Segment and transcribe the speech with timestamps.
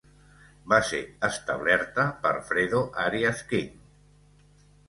[0.71, 3.73] Va ser establerta per Fredo Arias-King.